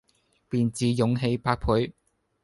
[0.49, 1.93] 便自勇氣百倍，